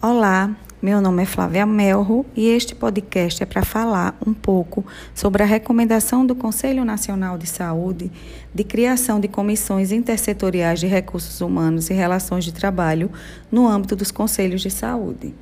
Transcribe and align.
Olá, 0.00 0.56
meu 0.80 1.00
nome 1.00 1.24
é 1.24 1.26
Flávia 1.26 1.66
Melro 1.66 2.24
e 2.36 2.46
este 2.46 2.72
podcast 2.72 3.42
é 3.42 3.46
para 3.46 3.64
falar 3.64 4.16
um 4.24 4.32
pouco 4.32 4.86
sobre 5.12 5.42
a 5.42 5.46
recomendação 5.46 6.24
do 6.24 6.36
Conselho 6.36 6.84
Nacional 6.84 7.36
de 7.36 7.48
Saúde 7.48 8.08
de 8.54 8.62
criação 8.62 9.18
de 9.18 9.26
comissões 9.26 9.90
intersetoriais 9.90 10.78
de 10.78 10.86
recursos 10.86 11.40
humanos 11.40 11.90
e 11.90 11.94
relações 11.94 12.44
de 12.44 12.52
trabalho 12.52 13.10
no 13.50 13.66
âmbito 13.66 13.96
dos 13.96 14.12
conselhos 14.12 14.60
de 14.60 14.70
saúde. 14.70 15.34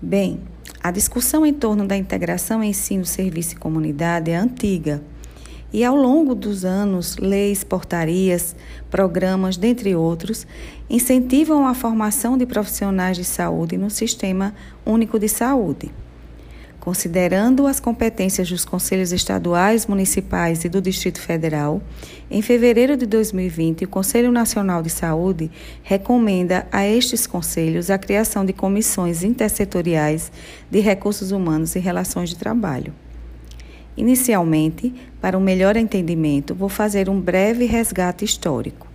Bem, 0.00 0.40
a 0.80 0.92
discussão 0.92 1.44
em 1.44 1.52
torno 1.52 1.88
da 1.88 1.96
integração 1.96 2.62
ensino, 2.62 3.04
serviço 3.04 3.54
e 3.54 3.58
comunidade 3.58 4.30
é 4.30 4.36
antiga 4.36 5.02
e 5.72 5.84
ao 5.84 5.94
longo 5.94 6.34
dos 6.34 6.64
anos, 6.64 7.16
leis, 7.18 7.62
portarias, 7.62 8.56
programas, 8.90 9.56
dentre 9.56 9.94
outros, 9.94 10.46
incentivam 10.88 11.66
a 11.66 11.74
formação 11.74 12.38
de 12.38 12.46
profissionais 12.46 13.16
de 13.16 13.24
saúde 13.24 13.76
no 13.76 13.90
Sistema 13.90 14.54
Único 14.84 15.18
de 15.18 15.28
Saúde. 15.28 15.90
Considerando 16.80 17.66
as 17.66 17.80
competências 17.80 18.48
dos 18.48 18.64
Conselhos 18.64 19.12
Estaduais, 19.12 19.86
Municipais 19.86 20.64
e 20.64 20.70
do 20.70 20.80
Distrito 20.80 21.20
Federal, 21.20 21.82
em 22.30 22.40
fevereiro 22.40 22.96
de 22.96 23.04
2020, 23.04 23.84
o 23.84 23.88
Conselho 23.88 24.32
Nacional 24.32 24.80
de 24.80 24.88
Saúde 24.88 25.50
recomenda 25.82 26.66
a 26.72 26.86
estes 26.86 27.26
conselhos 27.26 27.90
a 27.90 27.98
criação 27.98 28.42
de 28.42 28.54
comissões 28.54 29.22
intersetoriais 29.22 30.32
de 30.70 30.80
recursos 30.80 31.30
humanos 31.30 31.76
e 31.76 31.78
relações 31.78 32.30
de 32.30 32.36
trabalho. 32.36 32.94
Inicialmente, 33.98 34.94
para 35.20 35.36
um 35.36 35.40
melhor 35.40 35.76
entendimento, 35.76 36.54
vou 36.54 36.68
fazer 36.68 37.08
um 37.08 37.20
breve 37.20 37.64
resgate 37.64 38.24
histórico. 38.24 38.86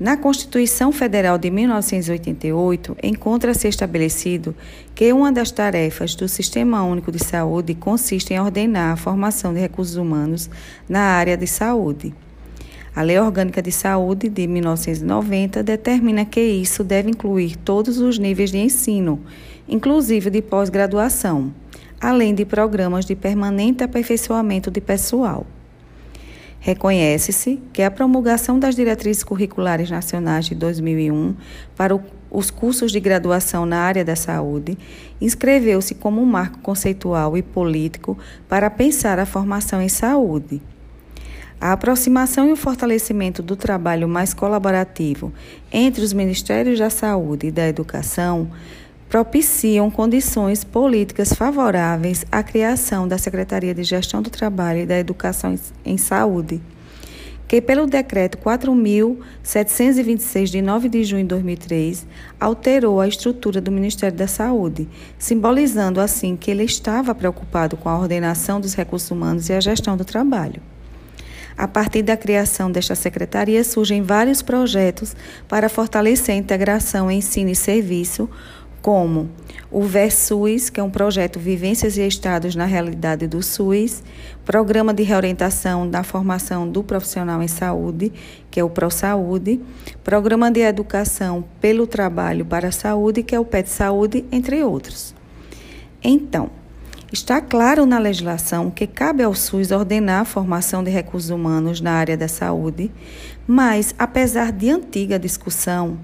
Na 0.00 0.16
Constituição 0.16 0.90
Federal 0.90 1.38
de 1.38 1.48
1988, 1.48 2.96
encontra-se 3.04 3.68
estabelecido 3.68 4.52
que 4.96 5.12
uma 5.12 5.30
das 5.30 5.52
tarefas 5.52 6.16
do 6.16 6.26
Sistema 6.26 6.82
Único 6.82 7.12
de 7.12 7.24
Saúde 7.24 7.72
consiste 7.72 8.34
em 8.34 8.40
ordenar 8.40 8.94
a 8.94 8.96
formação 8.96 9.54
de 9.54 9.60
recursos 9.60 9.94
humanos 9.94 10.50
na 10.88 11.02
área 11.02 11.36
de 11.36 11.46
saúde. 11.46 12.12
A 12.94 13.02
Lei 13.02 13.18
Orgânica 13.18 13.62
de 13.62 13.70
Saúde 13.70 14.28
de 14.28 14.46
1990 14.46 15.62
determina 15.62 16.24
que 16.24 16.40
isso 16.40 16.82
deve 16.82 17.10
incluir 17.10 17.56
todos 17.56 17.98
os 17.98 18.18
níveis 18.18 18.50
de 18.50 18.58
ensino, 18.58 19.20
inclusive 19.68 20.30
de 20.30 20.42
pós-graduação 20.42 21.52
além 22.00 22.34
de 22.34 22.46
programas 22.46 23.04
de 23.04 23.14
permanente 23.14 23.84
aperfeiçoamento 23.84 24.70
de 24.70 24.80
pessoal. 24.80 25.46
Reconhece-se 26.58 27.60
que 27.72 27.82
a 27.82 27.90
promulgação 27.90 28.58
das 28.58 28.74
diretrizes 28.74 29.22
curriculares 29.22 29.90
nacionais 29.90 30.46
de 30.46 30.54
2001 30.54 31.34
para 31.76 31.98
os 32.30 32.50
cursos 32.50 32.92
de 32.92 33.00
graduação 33.00 33.64
na 33.64 33.78
área 33.80 34.04
da 34.04 34.16
saúde 34.16 34.76
inscreveu-se 35.20 35.94
como 35.94 36.20
um 36.20 36.26
marco 36.26 36.58
conceitual 36.58 37.36
e 37.36 37.42
político 37.42 38.16
para 38.48 38.68
pensar 38.68 39.18
a 39.18 39.26
formação 39.26 39.80
em 39.80 39.88
saúde. 39.88 40.60
A 41.60 41.72
aproximação 41.72 42.48
e 42.48 42.52
o 42.52 42.56
fortalecimento 42.56 43.42
do 43.42 43.54
trabalho 43.54 44.08
mais 44.08 44.32
colaborativo 44.32 45.30
entre 45.70 46.02
os 46.02 46.14
Ministérios 46.14 46.78
da 46.78 46.88
Saúde 46.88 47.48
e 47.48 47.50
da 47.50 47.68
Educação 47.68 48.50
propiciam 49.10 49.90
condições 49.90 50.64
políticas 50.64 51.34
favoráveis 51.34 52.24
à 52.32 52.42
criação 52.42 53.06
da 53.06 53.18
Secretaria 53.18 53.74
de 53.74 53.82
Gestão 53.82 54.22
do 54.22 54.30
Trabalho 54.30 54.80
e 54.80 54.86
da 54.86 54.98
Educação 54.98 55.54
em 55.84 55.98
Saúde, 55.98 56.62
que, 57.46 57.60
pelo 57.60 57.86
Decreto 57.86 58.38
4.726, 58.38 60.44
de 60.44 60.62
9 60.62 60.88
de 60.88 61.04
junho 61.04 61.24
de 61.24 61.28
2003, 61.28 62.06
alterou 62.40 63.02
a 63.02 63.08
estrutura 63.08 63.60
do 63.60 63.70
Ministério 63.70 64.16
da 64.16 64.26
Saúde, 64.26 64.88
simbolizando 65.18 66.00
assim 66.00 66.36
que 66.36 66.50
ele 66.50 66.64
estava 66.64 67.14
preocupado 67.14 67.76
com 67.76 67.90
a 67.90 67.98
ordenação 67.98 68.58
dos 68.58 68.72
recursos 68.72 69.10
humanos 69.10 69.50
e 69.50 69.52
a 69.52 69.60
gestão 69.60 69.94
do 69.94 70.06
trabalho. 70.06 70.69
A 71.56 71.68
partir 71.68 72.02
da 72.02 72.16
criação 72.16 72.70
desta 72.70 72.94
secretaria, 72.94 73.62
surgem 73.64 74.02
vários 74.02 74.42
projetos 74.42 75.14
para 75.48 75.68
fortalecer 75.68 76.34
a 76.34 76.38
integração 76.38 77.10
ensino 77.10 77.50
e 77.50 77.54
serviço, 77.54 78.28
como 78.80 79.28
o 79.70 79.82
VERSUS, 79.82 80.70
que 80.70 80.80
é 80.80 80.82
um 80.82 80.90
projeto 80.90 81.38
Vivências 81.38 81.96
e 81.96 82.06
Estados 82.06 82.56
na 82.56 82.64
Realidade 82.64 83.26
do 83.26 83.42
SUS, 83.42 84.02
Programa 84.44 84.92
de 84.92 85.02
Reorientação 85.02 85.88
da 85.88 86.02
Formação 86.02 86.68
do 86.68 86.82
Profissional 86.82 87.42
em 87.42 87.48
Saúde, 87.48 88.12
que 88.50 88.58
é 88.58 88.64
o 88.64 88.70
ProSaúde, 88.70 89.60
Programa 90.02 90.50
de 90.50 90.60
Educação 90.60 91.44
pelo 91.60 91.86
Trabalho 91.86 92.44
para 92.44 92.68
a 92.68 92.72
Saúde, 92.72 93.22
que 93.22 93.34
é 93.34 93.40
o 93.40 93.44
PET 93.44 93.68
Saúde, 93.68 94.24
entre 94.32 94.62
outros. 94.64 95.14
Então, 96.02 96.50
está 97.12 97.40
claro 97.40 97.86
na 97.86 97.98
legislação 97.98 98.70
que 98.70 98.86
cabe 98.86 99.22
ao 99.22 99.34
SUS 99.34 99.70
ordenar 99.70 100.22
a 100.22 100.24
formação 100.24 100.82
de 100.84 100.90
recursos 100.90 101.30
humanos 101.30 101.80
na 101.80 101.92
área 101.92 102.16
da 102.16 102.28
saúde, 102.28 102.90
mas, 103.46 103.94
apesar 103.98 104.52
de 104.52 104.70
antiga 104.70 105.18
discussão, 105.18 105.98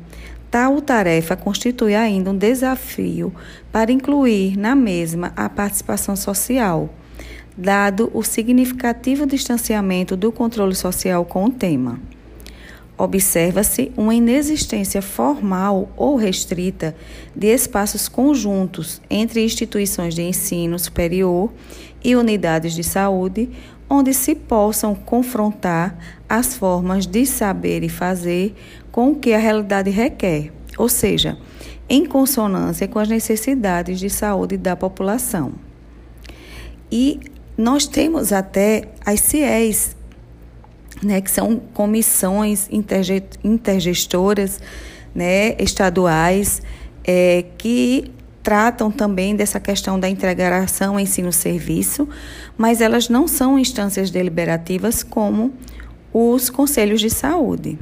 Tal 0.50 0.81
tarefa 0.81 1.37
constitui 1.37 1.94
ainda 1.94 2.31
um 2.31 2.37
desafio 2.37 3.34
para 3.72 3.93
incluir 3.93 4.56
na 4.56 4.75
mesma 4.75 5.33
a 5.37 5.49
participação 5.49 6.15
social, 6.15 6.89
dado 7.56 8.11
o 8.15 8.23
significativo 8.23 9.27
distanciamento 9.27 10.17
do 10.17 10.31
controle 10.31 10.75
social 10.75 11.25
com 11.25 11.44
o 11.44 11.50
tema. 11.50 12.00
Observa-se 12.98 13.92
uma 13.96 14.14
inexistência 14.14 15.02
formal 15.02 15.90
ou 15.96 16.16
restrita 16.16 16.96
de 17.34 17.48
espaços 17.48 18.08
conjuntos 18.08 19.02
entre 19.10 19.44
instituições 19.44 20.14
de 20.14 20.22
ensino 20.22 20.78
superior 20.78 21.52
e 22.02 22.16
unidades 22.16 22.72
de 22.72 22.82
saúde, 22.82 23.50
onde 23.88 24.14
se 24.14 24.34
possam 24.34 24.94
confrontar 24.94 25.98
as 26.28 26.56
formas 26.56 27.06
de 27.06 27.26
saber 27.26 27.82
e 27.82 27.88
fazer 27.88 28.54
com 28.90 29.10
o 29.10 29.16
que 29.16 29.34
a 29.34 29.38
realidade 29.38 29.90
requer, 29.90 30.50
ou 30.78 30.88
seja, 30.88 31.36
em 31.88 32.06
consonância 32.06 32.88
com 32.88 32.98
as 32.98 33.08
necessidades 33.08 34.00
de 34.00 34.08
saúde 34.08 34.56
da 34.56 34.74
população. 34.74 35.52
E 36.90 37.20
nós 37.56 37.86
temos 37.86 38.32
até 38.32 38.88
as 39.04 39.20
CIEs, 39.20 39.95
né, 41.02 41.20
que 41.20 41.30
são 41.30 41.60
comissões 41.74 42.68
intergestoras 43.44 44.60
né, 45.14 45.54
estaduais 45.58 46.62
é, 47.04 47.44
que 47.56 48.12
tratam 48.42 48.90
também 48.90 49.34
dessa 49.34 49.58
questão 49.58 49.98
da 49.98 50.08
integração 50.08 51.00
ensino-serviço, 51.00 52.08
mas 52.56 52.80
elas 52.80 53.08
não 53.08 53.26
são 53.26 53.58
instâncias 53.58 54.10
deliberativas 54.10 55.02
como 55.02 55.52
os 56.12 56.48
conselhos 56.48 57.00
de 57.00 57.10
saúde. 57.10 57.78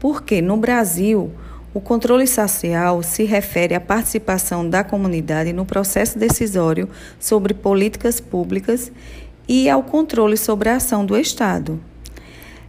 Porque 0.00 0.40
no 0.40 0.56
Brasil, 0.56 1.30
o 1.74 1.80
controle 1.80 2.26
social 2.26 3.02
se 3.02 3.24
refere 3.24 3.74
à 3.74 3.80
participação 3.80 4.68
da 4.68 4.82
comunidade 4.82 5.52
no 5.52 5.64
processo 5.64 6.18
decisório 6.18 6.88
sobre 7.20 7.54
políticas 7.54 8.18
públicas 8.18 8.90
e 9.48 9.68
ao 9.68 9.82
controle 9.82 10.36
sobre 10.36 10.68
a 10.68 10.76
ação 10.76 11.04
do 11.04 11.16
Estado. 11.16 11.80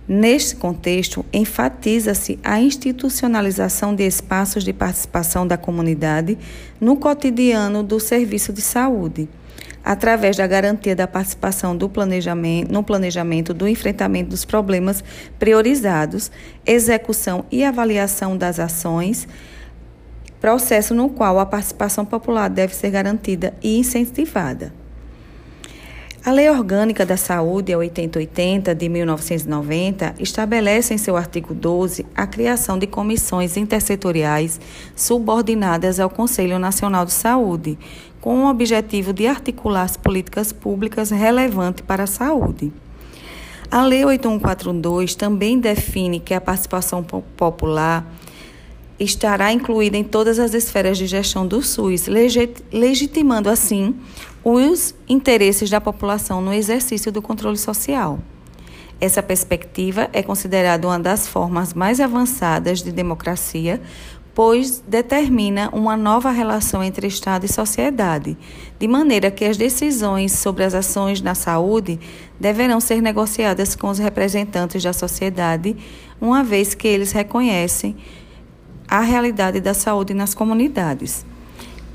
Neste 0.08 0.58
contexto, 0.58 1.26
enfatiza-se 1.32 2.38
a 2.44 2.60
institucionalização 2.60 3.96
de 3.96 4.06
espaços 4.06 4.64
de 4.64 4.74
participação 4.74 5.48
da 5.48 5.58
comunidade 5.58 6.38
no 6.80 6.98
cotidiano 6.98 7.82
do 7.82 8.02
serviço 8.02 8.52
de 8.52 8.62
saúde, 8.62 9.30
através 9.82 10.36
da 10.36 10.46
garantia 10.46 10.94
da 10.94 11.08
participação 11.08 11.78
planejamento, 11.88 12.70
no 12.70 12.84
planejamento 12.84 13.54
do 13.54 13.66
enfrentamento 13.66 14.30
dos 14.30 14.44
problemas 14.44 15.02
priorizados, 15.40 16.30
execução 16.66 17.46
e 17.50 17.64
avaliação 17.64 18.36
das 18.36 18.60
ações, 18.60 19.26
processo 20.42 20.94
no 20.94 21.10
qual 21.10 21.40
a 21.40 21.46
participação 21.46 22.06
popular 22.06 22.50
deve 22.50 22.76
ser 22.76 22.92
garantida 22.92 23.54
e 23.64 23.78
incentivada. 23.78 24.83
A 26.26 26.32
Lei 26.32 26.50
Orgânica 26.50 27.06
da 27.06 27.18
Saúde, 27.18 27.74
a 27.74 27.78
8080 27.78 28.74
de 28.74 28.88
1990, 28.88 30.16
estabelece 30.20 30.94
em 30.94 30.98
seu 30.98 31.18
artigo 31.18 31.54
12 31.54 32.06
a 32.16 32.26
criação 32.26 32.80
de 32.80 32.88
comissões 32.88 33.58
intersetoriais 33.58 34.58
subordinadas 34.96 36.00
ao 36.00 36.10
Conselho 36.10 36.58
Nacional 36.58 37.04
de 37.04 37.12
Saúde, 37.12 37.78
com 38.22 38.46
o 38.46 38.50
objetivo 38.50 39.12
de 39.12 39.28
articular 39.28 39.84
as 39.84 39.98
políticas 39.98 40.54
públicas 40.54 41.12
relevantes 41.12 41.84
para 41.86 42.04
a 42.04 42.08
saúde. 42.08 42.72
A 43.70 43.84
Lei 43.84 44.06
8142 44.06 45.16
também 45.16 45.60
define 45.60 46.22
que 46.22 46.34
a 46.34 46.40
participação 46.40 47.04
popular 47.04 48.10
estará 49.00 49.52
incluída 49.52 49.98
em 49.98 50.04
todas 50.04 50.40
as 50.40 50.54
esferas 50.54 50.98
de 50.98 51.08
gestão 51.08 51.46
do 51.46 51.62
SUS, 51.62 52.08
legitimando 52.72 53.50
assim 53.50 53.96
os 54.44 54.94
interesses 55.08 55.70
da 55.70 55.82
população 55.82 56.42
no 56.42 56.54
exercício 56.54 57.12
do 57.12 57.22
controle 57.22 57.58
social. 57.58 58.20
Essa 59.00 59.24
perspectiva 59.24 60.10
é 60.14 60.22
considerada 60.24 60.88
uma 60.88 61.00
das 61.00 61.28
formas 61.28 61.74
mais 61.74 62.00
avançadas 62.00 62.82
de 62.82 62.92
democracia, 62.92 63.82
pois 64.34 64.82
determina 64.88 65.70
uma 65.72 65.96
nova 65.96 66.32
relação 66.32 66.84
entre 66.84 67.06
Estado 67.06 67.46
e 67.46 67.52
sociedade, 67.52 68.38
de 68.80 68.88
maneira 68.88 69.30
que 69.30 69.46
as 69.46 69.58
decisões 69.58 70.32
sobre 70.32 70.64
as 70.64 70.74
ações 70.74 71.22
na 71.22 71.36
saúde 71.36 72.00
deverão 72.40 72.80
ser 72.80 73.02
negociadas 73.02 73.76
com 73.76 73.90
os 73.90 74.00
representantes 74.00 74.82
da 74.82 74.92
sociedade, 74.92 75.76
uma 76.20 76.44
vez 76.44 76.74
que 76.74 76.88
eles 76.88 77.12
reconhecem 77.12 77.96
a 78.94 79.00
realidade 79.00 79.60
da 79.60 79.74
saúde 79.74 80.14
nas 80.14 80.36
comunidades. 80.36 81.26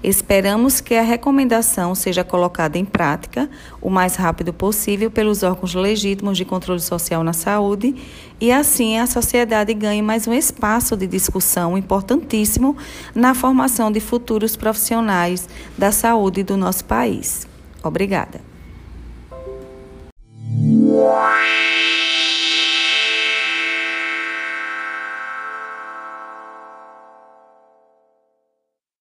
Esperamos 0.03 0.81
que 0.81 0.97
a 0.97 1.03
recomendação 1.03 1.95
seja 1.95 2.25
colocada 2.25 2.77
em 2.77 2.85
prática 2.85 3.49
o 3.81 3.89
mais 3.89 4.17
rápido 4.17 4.53
possível 4.53 5.09
pelos 5.09 5.45
órgãos 5.45 5.77
legítimos 5.77 6.37
de 6.37 6.45
controle 6.45 6.81
social 6.81 7.23
na 7.23 7.33
saúde 7.33 7.95
e 8.41 8.51
assim 8.51 8.99
a 8.99 9.07
sociedade 9.07 9.73
ganhe 9.75 10.03
mais 10.03 10.27
um 10.27 10.35
espaço 10.35 10.97
de 10.97 11.07
discussão 11.07 11.79
importantíssimo 11.79 12.77
na 13.15 13.33
formação 13.33 13.93
de 13.93 14.01
futuros 14.01 14.57
profissionais 14.57 15.49
da 15.79 15.93
saúde 15.93 16.43
do 16.43 16.57
nosso 16.57 16.85
país. 16.85 17.47
Obrigada. 17.81 18.41